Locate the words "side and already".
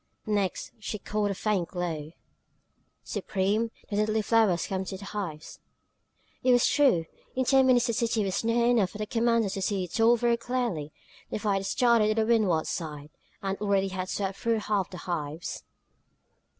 12.65-13.89